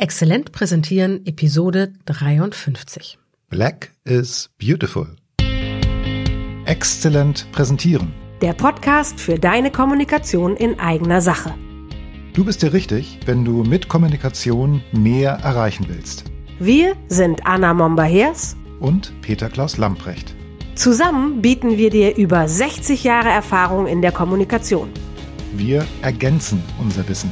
[0.00, 3.18] Exzellent präsentieren Episode 53.
[3.50, 5.14] Black is beautiful.
[6.64, 8.14] Exzellent präsentieren.
[8.40, 11.54] Der Podcast für deine Kommunikation in eigener Sache.
[12.32, 16.24] Du bist dir richtig, wenn du mit Kommunikation mehr erreichen willst.
[16.58, 20.34] Wir sind Anna Momba-Hers Und Peter Klaus Lamprecht.
[20.76, 24.88] Zusammen bieten wir dir über 60 Jahre Erfahrung in der Kommunikation.
[25.52, 27.30] Wir ergänzen unser Wissen.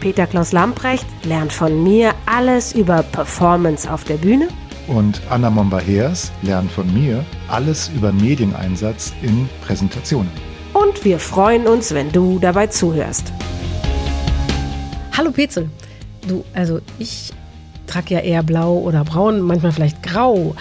[0.00, 4.48] Peter Klaus Lamprecht lernt von mir alles über Performance auf der Bühne
[4.86, 10.30] Und Anna Momba-Heers lernt von mir alles über Medieneinsatz in Präsentationen.
[10.72, 13.32] und wir freuen uns, wenn du dabei zuhörst.
[15.16, 15.70] Hallo Petzel.
[16.26, 17.32] Du, also ich
[17.86, 20.54] trage ja eher blau oder braun, manchmal vielleicht grau.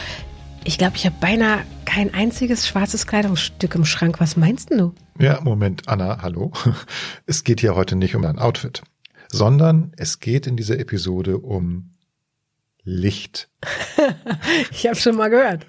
[0.63, 4.19] Ich glaube, ich habe beinahe kein einziges schwarzes Kleidungsstück im Schrank.
[4.19, 4.93] Was meinst denn du?
[5.19, 6.51] Ja, Moment, Anna, hallo.
[7.25, 8.83] Es geht hier heute nicht um dein Outfit,
[9.33, 11.89] sondern es geht in dieser Episode um
[12.83, 13.49] Licht.
[14.71, 15.65] Ich habe schon mal gehört.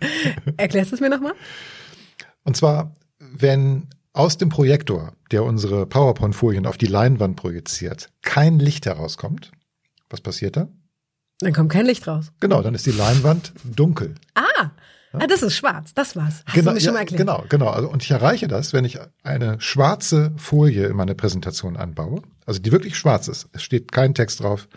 [0.57, 1.35] Erklärst du es mir nochmal?
[2.43, 8.87] Und zwar, wenn aus dem Projektor, der unsere PowerPoint-Folien auf die Leinwand projiziert, kein Licht
[8.87, 9.53] herauskommt,
[10.11, 10.69] was passiert da?
[11.39, 12.33] Dann kommt kein Licht raus.
[12.41, 14.17] Genau, dann ist die Leinwand dunkel.
[14.35, 14.71] Ah,
[15.21, 15.95] ah das ist schwarz.
[15.95, 16.43] Das war's.
[16.47, 17.19] Hast genau, du mir schon ja, mal erklärt.
[17.19, 17.69] genau, genau.
[17.69, 22.61] Also, und ich erreiche das, wenn ich eine schwarze Folie in meine Präsentation anbaue, also
[22.61, 24.69] die wirklich schwarz ist, es steht kein Text drauf,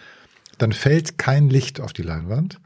[0.57, 2.59] dann fällt kein Licht auf die Leinwand.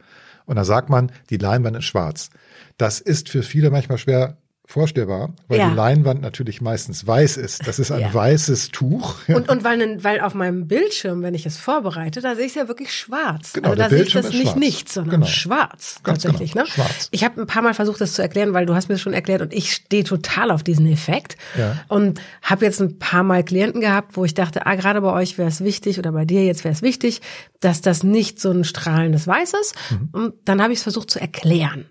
[0.45, 2.30] Und dann sagt man, die Leinwand ist schwarz.
[2.77, 4.38] Das ist für viele manchmal schwer
[4.72, 5.69] vorstellbar, weil Ja.
[5.69, 7.67] die Leinwand natürlich meistens weiß ist.
[7.67, 8.14] Das ist ein Ja.
[8.14, 9.16] weißes Tuch.
[9.27, 12.55] Und, und weil, weil auf meinem Bildschirm, wenn ich es vorbereite, da sehe ich es
[12.55, 13.53] ja wirklich schwarz.
[13.53, 14.55] Genau, also da sehe ich das ist nicht schwarz.
[14.58, 15.25] nichts, sondern Genau.
[15.27, 16.53] schwarz Ganz tatsächlich.
[16.53, 16.69] genau, Ne?
[16.72, 17.08] schwarz.
[17.11, 19.14] Ich habe ein paar Mal versucht, das zu erklären, weil du hast mir das schon
[19.14, 21.38] erklärt und ich stehe total auf diesen Effekt.
[21.58, 21.77] Ja.
[21.88, 25.38] Und habe jetzt ein paar Mal Klienten gehabt, wo ich dachte, ah, gerade bei euch
[25.38, 27.22] wäre es wichtig oder bei dir jetzt wäre es wichtig,
[27.59, 29.75] dass das nicht so ein strahlendes Weiß ist.
[29.92, 30.09] Mhm.
[30.11, 31.86] Und dann habe ich es versucht zu erklären.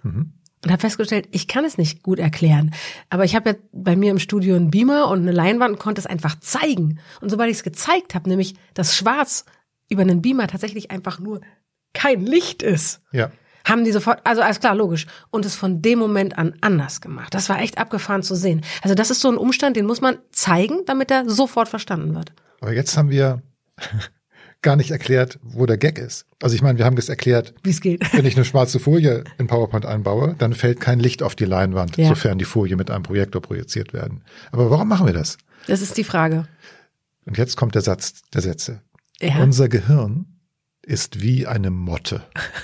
[0.65, 2.75] Und habe festgestellt, ich kann es nicht gut erklären.
[3.09, 6.01] Aber ich habe ja bei mir im Studio einen Beamer und eine Leinwand und konnte
[6.01, 6.99] es einfach zeigen.
[7.23, 9.47] Und sobald ich es gezeigt habe, nämlich dass Schwarz
[9.89, 11.41] über einen Beamer tatsächlich einfach nur
[11.95, 13.31] kein Licht ist, Ja.
[13.65, 17.35] haben die sofort, also alles klar, logisch, und es von dem Moment an anders gemacht.
[17.35, 18.61] Das war echt abgefahren zu sehen.
[18.83, 22.33] Also das ist so ein Umstand, den muss man zeigen, damit er sofort verstanden wird.
[22.61, 23.43] Aber jetzt haben wir
[24.63, 26.27] gar nicht erklärt, wo der Gag ist.
[26.43, 28.03] Also ich meine, wir haben das erklärt, Wie es geht.
[28.13, 31.97] wenn ich eine schwarze Folie in PowerPoint einbaue, dann fällt kein Licht auf die Leinwand,
[31.97, 32.09] Ja.
[32.09, 34.23] sofern die Folie mit einem Projektor projiziert werden.
[34.53, 35.39] Aber warum machen wir das?
[35.67, 36.47] Das ist die Frage.
[37.27, 38.83] Und jetzt kommt der Satz der Sätze.
[39.21, 39.43] Ja.
[39.43, 40.27] Unser Gehirn
[40.83, 42.23] ist wie eine Motte.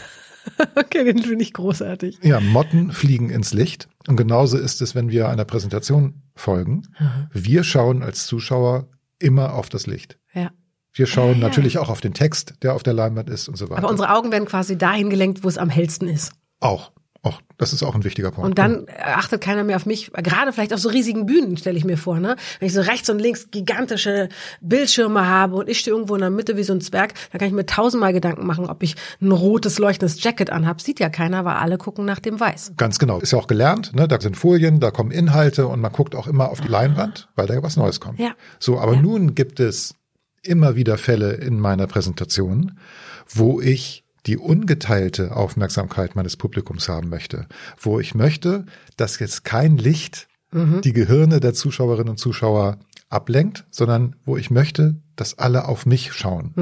[0.77, 2.21] Okay, den finde ich großartig.
[2.23, 3.89] Ja, Motten fliegen ins Licht.
[4.07, 6.83] Und genauso ist es, wenn wir einer Präsentation folgen.
[7.33, 10.19] Wir schauen als Zuschauer immer auf das Licht.
[10.33, 10.53] Ja.
[10.97, 11.49] Wir schauen Ja, ja.
[11.49, 13.79] natürlich auch auf den Text, der auf der Leinwand ist und so weiter.
[13.79, 16.33] Aber unsere Augen werden quasi dahin gelenkt, wo es am hellsten ist.
[16.61, 16.91] auch,
[17.23, 18.49] auch, das ist auch ein wichtiger Punkt.
[18.49, 20.13] Und dann achtet keiner mehr auf mich.
[20.13, 22.37] Gerade vielleicht auf so riesigen Bühnen stelle ich mir vor, ne?
[22.61, 24.29] Wenn ich so rechts und links gigantische
[24.61, 27.49] Bildschirme habe und ich stehe irgendwo in der Mitte wie so ein Zwerg, dann kann
[27.49, 30.81] ich mir tausendmal Gedanken machen, ob ich ein rotes leuchtendes Jacket anhab.
[30.81, 32.75] Sieht ja keiner, weil alle gucken nach dem Weiß.
[32.77, 33.19] Ganz genau.
[33.19, 34.07] Ist ja auch gelernt, ne?
[34.07, 37.49] Da sind Folien, da kommen Inhalte und man guckt auch immer auf die Leinwand, weil
[37.49, 38.21] da ja was Neues kommt.
[38.21, 38.31] Ja.
[38.61, 39.96] So, aber nun gibt es
[40.47, 42.79] immer wieder Fälle in meiner Präsentation,
[43.29, 47.47] wo ich die ungeteilte Aufmerksamkeit meines Publikums haben möchte,
[47.79, 48.65] wo ich möchte,
[48.97, 54.97] dass jetzt kein Licht die Gehirne der Zuschauerinnen und Zuschauer ablenkt, sondern wo ich möchte,
[55.15, 56.55] dass alle auf mich schauen.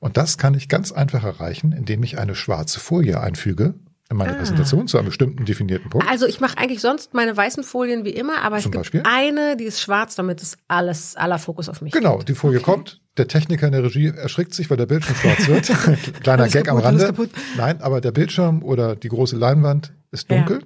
[0.00, 3.74] Und das kann ich ganz einfach erreichen, indem ich eine schwarze Folie einfüge
[4.12, 6.08] in meine Präsentation zu einem bestimmten definierten Punkt.
[6.08, 9.02] Also ich mache eigentlich sonst meine weißen Folien wie immer, aber es Zum gibt Beispiel?
[9.04, 11.92] eine, die ist schwarz, damit ist alles, aller Fokus auf mich.
[11.92, 13.00] Genau, die Folie kommt.
[13.18, 15.66] Der Techniker in der Regie erschrickt sich, weil der Bildschirm schwarz wird.
[16.22, 17.28] Kleiner Alles Gag am kaputt, alles Rande.
[17.56, 20.62] Nein, aber der Bildschirm oder die große Leinwand ist dunkel,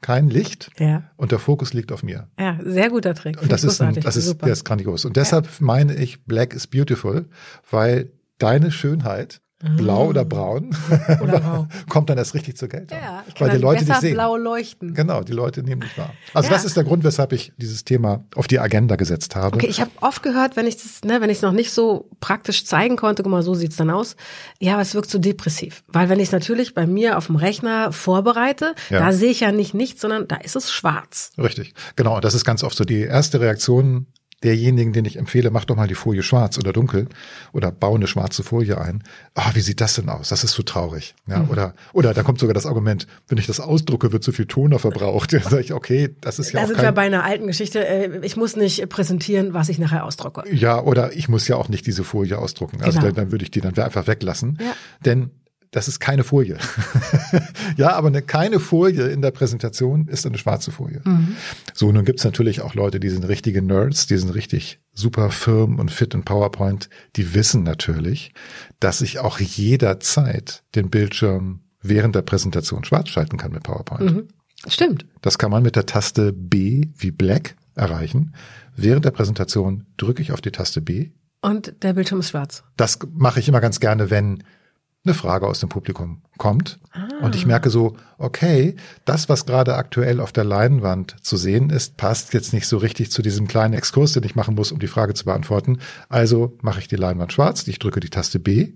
[0.00, 1.04] kein Licht Ja.
[1.16, 2.28] und der Fokus liegt auf mir.
[2.38, 3.40] Ja, sehr guter Trick.
[3.42, 4.46] Und das ist, ein, das ist, Super.
[4.46, 5.04] der ist grandios.
[5.04, 7.26] Und deshalb meine ich, Black is beautiful,
[7.70, 9.42] weil deine Schönheit,
[9.76, 11.18] blau oder braun, Ah.
[11.22, 11.66] Oder grau.
[11.88, 12.98] kommt dann erst richtig zur Geltung.
[12.98, 14.14] Ja, ich kann weil die Leute besser dich sehen.
[14.14, 14.94] blau leuchten.
[14.94, 16.12] Genau, die Leute nehmen dich wahr.
[16.32, 16.54] Also Ja.
[16.54, 19.56] das ist der Grund, weshalb ich dieses Thema auf die Agenda gesetzt habe.
[19.56, 22.08] Okay, ich habe oft gehört, wenn ich das, ne, wenn ich es noch nicht so
[22.20, 24.16] praktisch zeigen konnte, guck mal, so sieht's dann aus.
[24.60, 27.36] Ja, aber es wirkt so depressiv, weil wenn ich es natürlich bei mir auf dem
[27.36, 29.00] Rechner vorbereite, Ja.
[29.00, 31.32] da sehe ich ja nicht nichts, sondern da ist es schwarz.
[31.36, 32.16] Richtig, genau.
[32.16, 34.06] Und das ist ganz oft so die erste Reaktion
[34.42, 37.08] derjenigen, den ich empfehle, mach doch mal die Folie schwarz oder dunkel
[37.52, 39.02] oder baue eine schwarze Folie ein.
[39.34, 40.30] Ah, wie sieht das denn aus?
[40.30, 41.14] Das ist so traurig.
[41.26, 41.50] Ja, mhm.
[41.50, 44.78] oder, oder da kommt sogar das Argument, wenn ich das ausdrucke, wird zu viel Toner
[44.78, 45.32] verbraucht.
[45.32, 47.46] Dann sage ich, okay, das ist ja da auch sind kein, wir bei einer alten
[47.46, 47.86] Geschichte.
[47.86, 50.44] Äh, ich muss nicht präsentieren, was ich nachher ausdrucke.
[50.52, 52.82] Ja, oder ich muss ja auch nicht diese Folie ausdrucken.
[52.82, 53.12] Also Genau.
[53.12, 54.58] dann, dann würde ich die dann einfach weglassen.
[54.60, 54.72] Ja.
[55.04, 55.30] Denn
[55.70, 56.58] das ist keine Folie.
[57.76, 61.00] ja, aber eine, keine Folie in der Präsentation ist eine schwarze Folie.
[61.04, 61.36] Mhm.
[61.74, 65.78] So, nun gibt's natürlich auch Leute, die sind richtige Nerds, die sind richtig super firm
[65.78, 66.90] und fit in PowerPoint.
[67.16, 68.32] Die wissen natürlich,
[68.80, 74.12] dass ich auch jederzeit den Bildschirm während der Präsentation schwarz schalten kann mit PowerPoint.
[74.12, 74.28] Mhm.
[74.66, 75.06] Stimmt.
[75.22, 78.34] Das kann man mit der Taste B wie Black erreichen.
[78.76, 81.10] Während der Präsentation drücke ich auf die Taste B.
[81.42, 82.64] Und der Bildschirm ist schwarz.
[82.76, 84.42] Das mache ich immer ganz gerne, wenn
[85.04, 86.78] eine Frage aus dem Publikum kommt.
[87.22, 91.96] Und ich merke so, okay, das, was gerade aktuell auf der Leinwand zu sehen ist,
[91.96, 94.88] passt jetzt nicht so richtig zu diesem kleinen Exkurs, den ich machen muss, um die
[94.88, 95.78] Frage zu beantworten.
[96.08, 98.74] Also mache ich die Leinwand schwarz, ich drücke die Taste B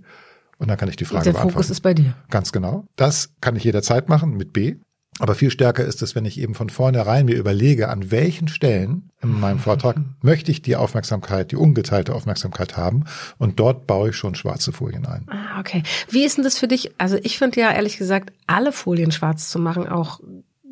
[0.59, 1.55] und dann kann ich die Frage der beantworten.
[1.55, 2.15] Fokus ist bei dir.
[2.31, 2.87] Ganz genau.
[2.97, 4.77] Das kann ich jederzeit machen mit B.
[5.21, 9.11] Aber viel stärker ist es, wenn ich eben von vornherein mir überlege, an welchen Stellen
[9.23, 13.05] in meinem Vortrag möchte ich die Aufmerksamkeit, die ungeteilte Aufmerksamkeit haben.
[13.39, 15.27] Und dort baue ich schon schwarze Folien ein.
[15.29, 15.83] Ah, okay.
[16.09, 16.93] Wie ist denn das für dich?
[16.99, 20.21] Also ich finde ja ehrlich gesagt, alle Folien schwarz zu machen auch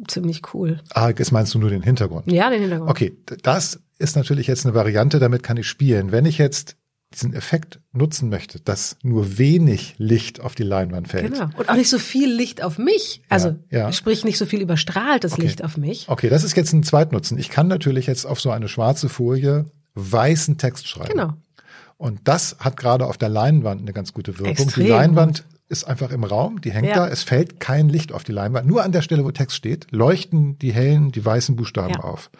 [0.09, 0.81] ziemlich cool.
[0.93, 2.31] Ah, jetzt meinst du nur den Hintergrund?
[2.31, 2.91] Ja, den Hintergrund.
[2.91, 6.11] Okay, das ist natürlich jetzt eine Variante, damit kann ich spielen.
[6.11, 6.77] Wenn ich jetzt
[7.14, 11.32] diesen Effekt nutzen möchte, dass nur wenig Licht auf die Leinwand fällt.
[11.35, 11.49] Genau.
[11.56, 13.23] Und auch nicht so viel Licht auf mich.
[13.29, 13.93] Also ja.
[13.93, 15.43] sprich nicht so viel überstrahltes Okay.
[15.43, 16.09] Licht auf mich.
[16.09, 17.38] Okay, das ist jetzt ein Zweitnutzen.
[17.38, 21.11] Ich kann natürlich jetzt auf so eine schwarze Folie weißen Text schreiben.
[21.12, 21.32] Genau.
[21.97, 24.50] Und das hat gerade auf der Leinwand eine ganz gute Wirkung.
[24.67, 26.94] Extrem die Leinwand ist einfach im Raum, die hängt Ja.
[26.94, 28.67] da, es fällt kein Licht auf die Leinwand.
[28.67, 32.00] Nur an der Stelle, wo Text steht, leuchten die hellen, die weißen Buchstaben Ja.
[32.00, 32.31] auf.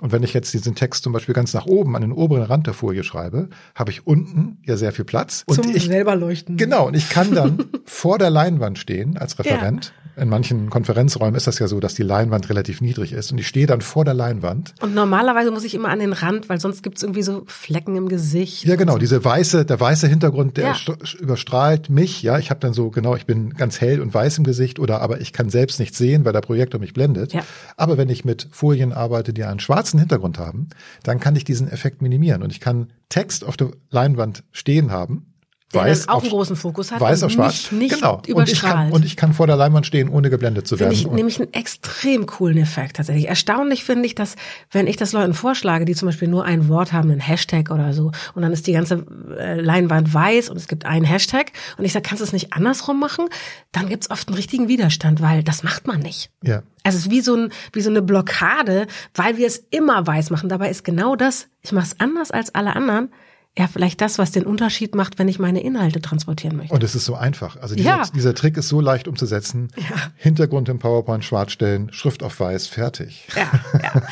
[0.00, 2.66] Und wenn ich jetzt diesen Text zum Beispiel ganz nach oben an den oberen Rand
[2.66, 5.42] der Folie schreibe, habe ich unten ja sehr viel Platz.
[5.46, 6.56] Und Zum ich, selber leuchten.
[6.56, 9.92] Genau, und ich kann dann vor der Leinwand stehen als Referent.
[10.20, 13.30] In manchen Konferenzräumen ist das ja so, dass die Leinwand relativ niedrig ist.
[13.32, 14.74] Und ich stehe dann vor der Leinwand.
[14.80, 18.08] Und normalerweise muss ich immer an den Rand, weil sonst gibt's irgendwie so Flecken im
[18.08, 18.64] Gesicht.
[18.64, 20.72] Ja, genau, diese weiße, der weiße Hintergrund, der Ja.
[20.72, 22.22] st- überstrahlt mich.
[22.22, 25.00] Ja, ich habe dann so, genau, ich bin ganz hell und weiß im Gesicht oder
[25.00, 27.32] aber ich kann selbst nichts sehen, weil der Projektor mich blendet.
[27.32, 27.42] Ja.
[27.76, 30.68] Aber wenn ich mit Folien arbeite, die einen schwarzen Hintergrund haben,
[31.04, 35.27] dann kann ich diesen Effekt minimieren und ich kann Text auf der Leinwand stehen haben.
[35.74, 37.72] Der weiß dann auch auf, einen großen Fokus hat weiß und auf schwarz.
[37.72, 38.22] nicht, genau.
[38.32, 40.98] Und ich, kann, und ich kann vor der Leinwand stehen, ohne geblendet zu Finde werden.
[41.00, 43.28] ich Und- nämlich einen extrem coolen Effekt tatsächlich.
[43.28, 44.36] Erstaunlich finde ich, dass
[44.70, 47.92] wenn ich das Leuten vorschlage, die zum Beispiel nur ein Wort haben, einen Hashtag oder
[47.92, 49.04] so, und dann ist die ganze
[49.38, 52.54] äh, Leinwand weiß und es gibt einen Hashtag und ich sage, kannst du es nicht
[52.54, 53.26] andersrum machen?
[53.72, 56.30] Dann gibt's oft einen richtigen Widerstand, weil das macht man nicht.
[56.42, 56.62] ja.
[56.84, 60.30] Also es ist wie so, ein, wie so eine Blockade, weil wir es immer weiß
[60.30, 60.48] machen.
[60.48, 63.10] Dabei ist genau das, ich mache es anders als alle anderen,
[63.58, 66.72] ja vielleicht das, was den Unterschied macht, wenn ich meine Inhalte transportieren möchte.
[66.74, 67.56] Und es ist so einfach.
[67.56, 68.02] Also dieser, Ja.
[68.14, 69.68] dieser Trick ist so leicht umzusetzen.
[69.76, 70.12] Ja.
[70.16, 73.26] Hintergrund im PowerPoint schwarz stellen, Schrift auf weiß, fertig.
[73.36, 73.50] Ja,
[73.82, 74.02] ja.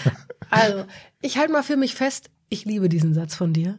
[0.51, 0.85] Also,
[1.23, 3.79] ich halte mal für mich fest, ich liebe diesen Satz von dir.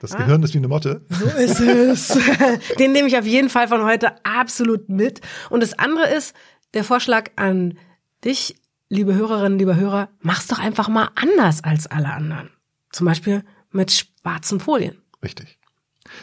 [0.00, 1.00] Das Gehirn ist wie eine Motte.
[1.08, 2.18] So ist es.
[2.78, 5.20] Den nehme ich auf jeden Fall von heute absolut mit.
[5.48, 6.34] Und das andere ist
[6.74, 7.78] der Vorschlag an
[8.22, 8.54] dich,
[8.90, 12.50] liebe Hörerinnen, liebe Hörer, mach's doch einfach mal anders als alle anderen.
[12.90, 14.98] Zum Beispiel mit schwarzen Folien.
[15.24, 15.58] Richtig.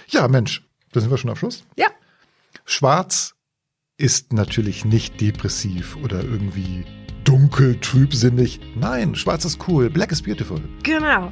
[0.07, 0.63] Ja, Mensch,
[0.94, 1.63] da sind wir schon am Schluss.
[1.75, 1.88] Ja,
[2.65, 3.33] Schwarz
[3.98, 6.86] ist natürlich nicht depressiv oder irgendwie
[7.24, 8.59] dunkel, trübsinnig.
[8.75, 10.62] Nein, schwarz ist cool, black is beautiful.
[10.83, 11.31] genau.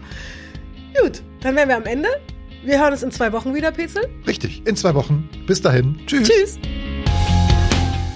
[1.01, 2.09] Gut, dann wären wir am Ende.
[2.65, 4.09] Wir hören uns in zwei Wochen wieder, Petzel.
[4.27, 5.29] Richtig, in zwei Wochen.
[5.47, 5.97] Bis dahin.
[6.07, 6.27] Tschüss.
[6.27, 6.59] Tschüss.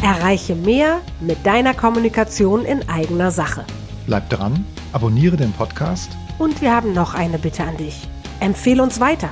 [0.01, 3.65] Erreiche mehr mit deiner Kommunikation in eigener Sache.
[4.05, 8.07] Bleib dran, abonniere den Podcast Und wir haben noch eine Bitte an dich.
[8.41, 9.31] Empfehle uns weiter.